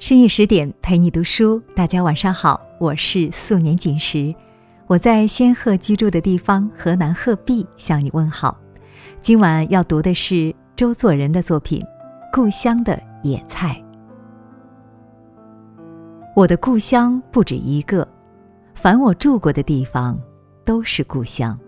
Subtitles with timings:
[0.00, 4.32] 深夜十点陪你读书，大家晚上好，我是素年锦时，
[4.86, 8.56] 我在仙鹤居住的地方河南鹤壁向你问好。
[9.20, 11.80] 今晚要读的是周作人的作品
[12.32, 13.74] 《故乡的野菜》。
[16.36, 18.06] 我的故乡不止一个，
[18.76, 20.16] 凡我住过的地方
[20.64, 21.58] 都是故乡。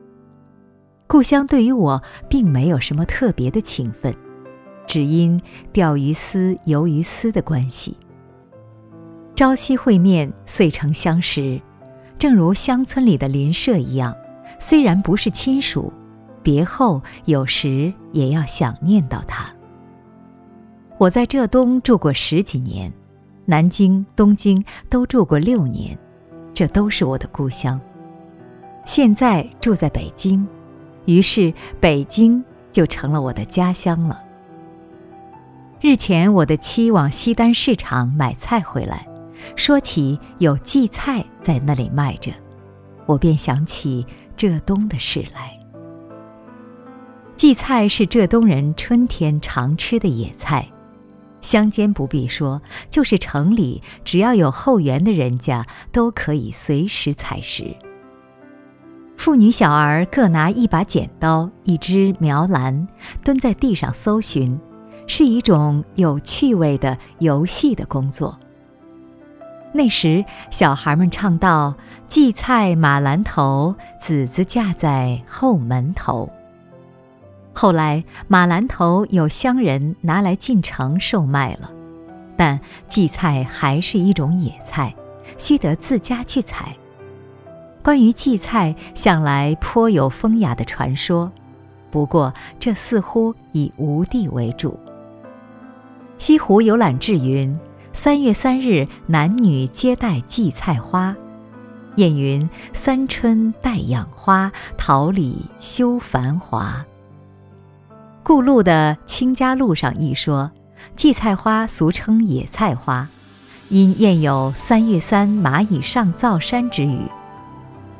[1.08, 4.14] 故乡对于我并没有什么特别的情分，
[4.86, 5.38] 只因
[5.72, 7.96] 钓鱼丝、游鱼丝的关系。
[9.40, 11.58] 朝夕会面，遂成相识，
[12.18, 14.14] 正如乡村里的邻舍一样。
[14.58, 15.90] 虽然不是亲属，
[16.42, 19.46] 别后有时也要想念到他。
[20.98, 22.92] 我在浙东住过十几年，
[23.46, 25.98] 南京、东京都住过六年，
[26.52, 27.80] 这都是我的故乡。
[28.84, 30.46] 现在住在北京，
[31.06, 34.22] 于是北京就成了我的家乡了。
[35.80, 39.06] 日前，我的妻往西单市场买菜回来。
[39.56, 42.32] 说起有荠菜在那里卖着，
[43.06, 44.04] 我便想起
[44.36, 45.58] 浙东的事来。
[47.36, 50.70] 荠菜是浙东人春天常吃的野菜，
[51.40, 57.74] 乡间不必说，就是城里只要有后园的人家，都可以随时采食。
[59.16, 62.86] 妇女小儿各拿一把剪刀、一只苗篮，
[63.22, 64.58] 蹲在地上搜寻，
[65.06, 68.39] 是一种有趣味的游戏的工作。
[69.72, 71.74] 那时，小孩们唱道
[72.08, 76.28] ：“荠菜马兰头，籽子架在后门头。”
[77.54, 81.70] 后来，马兰头有乡人拿来进城售卖了，
[82.36, 82.58] 但
[82.88, 84.92] 荠菜还是一种野菜，
[85.38, 86.76] 须得自家去采。
[87.80, 91.30] 关于荠菜，向来颇有风雅的传说，
[91.92, 94.76] 不过这似乎以吴地为主。
[96.18, 97.56] 西湖游览志云。
[97.92, 101.14] 三月三日，男女皆戴荠菜花。
[101.96, 106.84] 谚云：“三春待养花，桃李休繁华。”
[108.22, 110.52] 顾路的《清家路》上一说，
[110.96, 113.08] 荠菜花俗称野菜花，
[113.68, 117.02] 因谚有“三月三，蚂蚁上灶山”之语。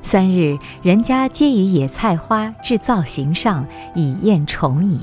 [0.03, 5.01] 三日，人家皆以野菜花置灶形上，以验虫蚁。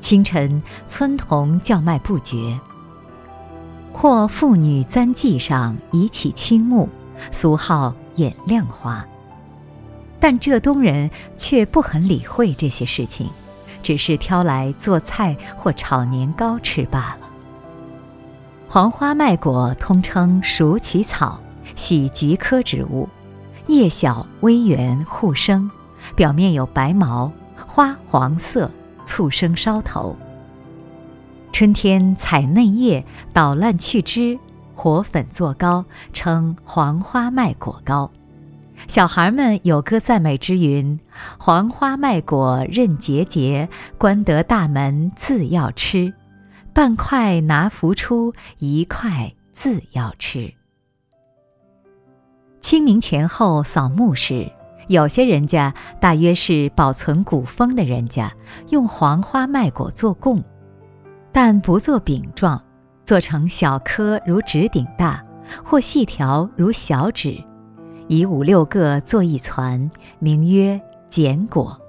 [0.00, 2.58] 清晨，村童叫卖不绝。
[3.92, 6.88] 或妇女簪髻上以起青木，
[7.30, 9.04] 俗号眼亮花。
[10.18, 13.28] 但浙东人却不很理会这些事情，
[13.82, 17.28] 只是挑来做菜或炒年糕吃罢了。
[18.68, 21.40] 黄花麦果通称鼠曲草，
[21.74, 23.08] 系菊科植物，
[23.66, 25.70] 叶小微圆互生，
[26.16, 27.30] 表面有白毛，
[27.66, 28.70] 花黄色，
[29.04, 30.16] 簇生梢头。
[31.52, 34.38] 春天采嫩叶，捣烂去枝，
[34.74, 38.10] 和粉做糕，称黄花麦果糕。
[38.88, 40.98] 小孩们有歌赞美之云
[41.38, 43.68] ：“黄花麦果韧节节，
[43.98, 46.12] 关得大门自要吃。
[46.72, 50.54] 半块拿浮出，一块自要吃。”
[52.60, 54.50] 清明前后扫墓时，
[54.88, 58.32] 有些人家大约是保存古风的人家，
[58.70, 60.42] 用黄花麦果做供。
[61.32, 62.62] 但不做饼状，
[63.04, 65.24] 做成小颗如指顶大，
[65.64, 67.42] 或细条如小指，
[68.06, 71.80] 以五六个做一攒，名曰剪果。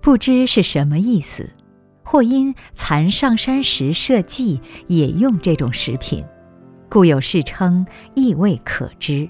[0.00, 1.48] 不知是什么意思，
[2.02, 6.24] 或因蚕上山时设计也用这种食品，
[6.90, 9.28] 故有世称，亦未可知。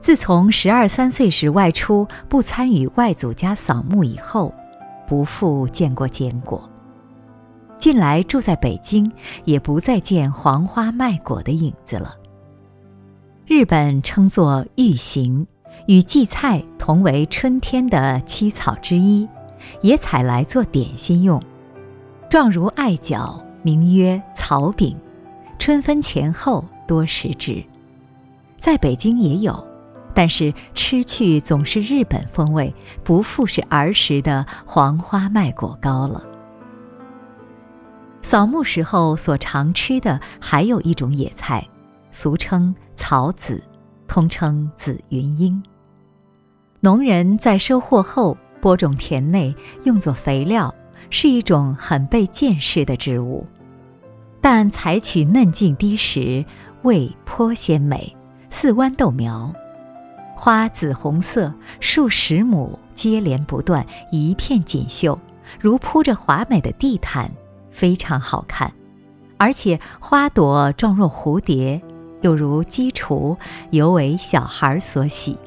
[0.00, 4.52] 自从十二三岁时外出不参与外祖家扫墓以后，
[5.06, 6.68] 不复见过剪果。
[7.78, 9.10] 近来住在北京，
[9.44, 12.16] 也不再见黄花麦果的影子了。
[13.46, 15.46] 日本称作玉形，
[15.86, 19.26] 与荠菜同为春天的七草之一，
[19.80, 21.40] 也采来做点心用，
[22.28, 24.96] 状如艾角，名曰草饼。
[25.58, 27.62] 春分前后多食之，
[28.58, 29.66] 在北京也有，
[30.14, 36.24] 但是吃去总是日本风味，不复是儿时的黄花麦果糕了。
[38.30, 41.66] 扫墓时候所常吃的还有一种野菜，
[42.10, 43.64] 俗称草籽，
[44.06, 45.62] 通称紫云英。
[46.80, 50.74] 农人在收获后播种田内，用作肥料，
[51.08, 53.46] 是一种很被见识的植物。
[54.42, 56.44] 但采取嫩茎低时，
[56.82, 58.14] 味颇鲜美，
[58.50, 59.50] 似豌豆苗，
[60.36, 61.50] 花紫红色，
[61.80, 65.18] 数十亩接连不断，一片锦绣，
[65.58, 67.30] 如铺着华美的地毯。
[67.78, 68.72] 非常好看，
[69.36, 71.80] 而且花朵状若蝴蝶，
[72.22, 73.38] 又如鸡雏，
[73.70, 75.38] 尤为小孩所喜。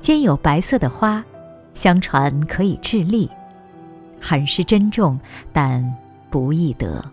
[0.00, 1.22] 兼有白色的花，
[1.74, 3.28] 相传可以治痢，
[4.18, 5.20] 很是珍重，
[5.52, 5.94] 但
[6.30, 7.04] 不易得。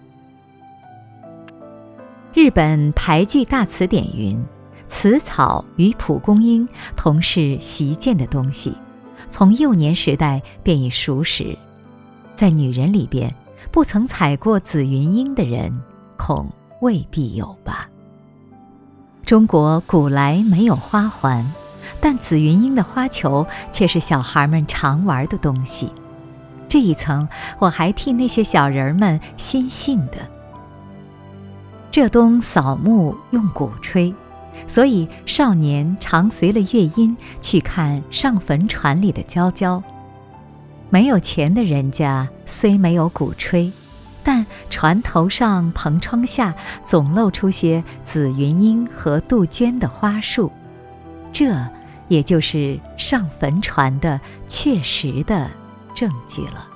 [2.33, 4.41] 日本排句大词典云
[4.87, 6.65] ：“此草与蒲公英
[6.95, 8.73] 同是习见的东西，
[9.27, 11.57] 从幼年时代便已熟识。
[12.35, 13.35] 在女人里边，
[13.71, 15.79] 不曾采过紫云英的人，
[16.17, 16.51] 恐
[16.81, 17.89] 未必有吧。”
[19.25, 21.45] 中国古来没有花环。
[21.99, 25.91] 但紫云英的花球却是小孩们常玩的东西，
[26.67, 27.27] 这一层
[27.57, 30.17] 我还替那些小人们心幸的。
[31.89, 34.13] 浙东扫墓用鼓吹，
[34.67, 39.81] 所以少年常随了乐音去看上坟船里的娇娇。
[40.89, 43.71] 没有钱的人家虽没有鼓吹，
[44.23, 46.53] 但船头上、篷窗下
[46.83, 50.51] 总露出些紫云英和杜鹃的花束，
[51.31, 51.53] 这。
[52.09, 55.47] 也就是上坟船的确实的
[55.93, 56.67] 证据了。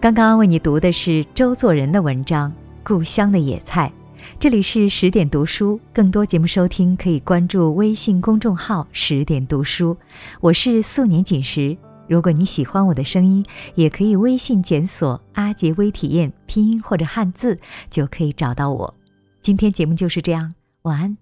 [0.00, 2.48] 刚刚为你读的是周作人的文章
[2.82, 3.92] 《故乡的野菜》，
[4.38, 9.96] 这里是十点读书，更多节目收听可以关注微信公众号“十点读书”，
[10.40, 11.76] 我是素年锦时。
[12.08, 13.44] 如果你喜欢我的声音，
[13.74, 18.94] 也可以微信检索“阿杰微体验”拼音或者汉字，就可以找到我。
[19.40, 21.16] 今天节目就是这样，晚安，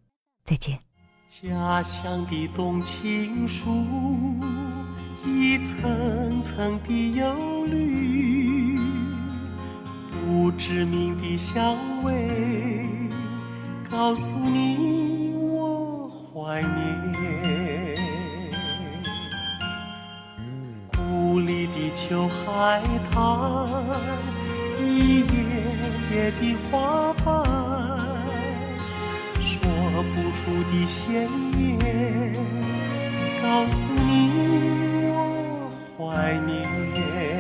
[0.45, 0.79] 再见。
[1.29, 3.69] 家乡的冬青树，
[5.27, 8.38] 一层层的忧虑，
[10.59, 12.11] 不知名的香味，
[13.89, 17.97] 告诉你我怀念。
[20.97, 22.83] 故里的秋海
[23.13, 23.69] 棠，
[24.83, 25.27] 一页
[26.11, 27.25] 页的花瓣。
[29.41, 29.63] 说
[30.17, 32.35] 不出的鲜艳，
[33.41, 37.38] 告诉你我怀念。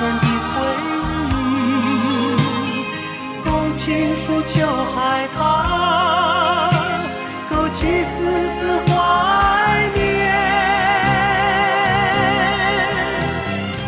[0.00, 0.54] 般的回
[1.50, 1.52] 忆
[3.44, 5.38] 冬青树秋海棠
[7.50, 8.90] 勾起丝丝怀
[9.94, 10.00] 念。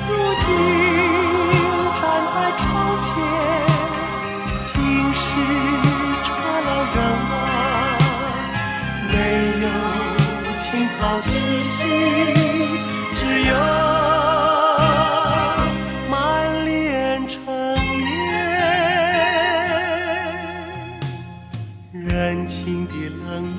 [0.07, 0.45] 如今
[2.03, 2.63] 站在窗
[3.01, 3.09] 前
[4.67, 4.71] 尽
[5.15, 5.21] 是
[6.23, 6.29] 车
[6.67, 6.97] 来人
[7.31, 7.35] 往
[9.09, 9.15] 没
[9.63, 9.67] 有
[10.59, 11.31] 青草气
[11.63, 11.73] 息
[13.15, 13.82] 只有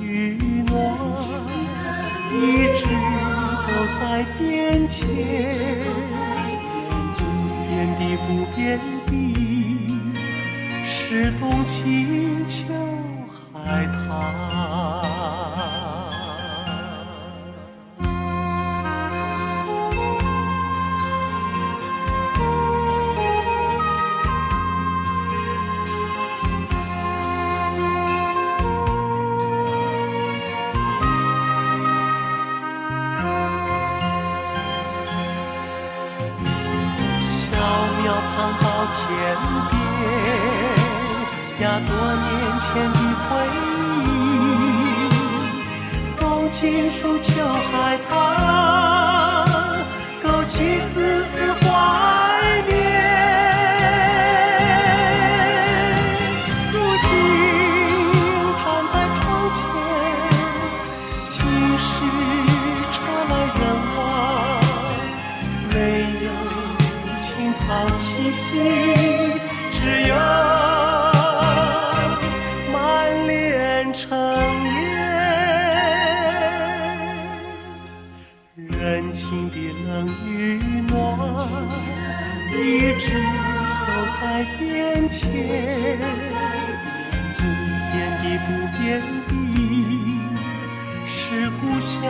[0.02, 0.74] 与暖，
[2.32, 2.34] 一
[2.78, 2.82] 直
[3.68, 5.08] 都在变迁。
[7.16, 7.22] 不
[7.70, 9.12] 变的不变的，
[10.86, 12.74] 是冬青秋
[13.54, 15.43] 海棠。
[38.96, 39.08] 天
[39.70, 39.74] 边
[41.62, 42.28] 呀，多年
[42.60, 43.30] 前的回
[44.04, 44.06] 忆，
[46.18, 46.60] 冬青
[46.92, 47.32] 树秋
[47.72, 48.12] 海棠，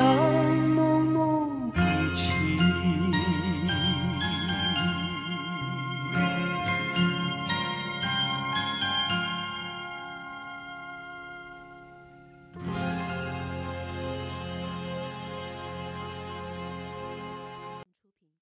[0.06, 0.73] Oh.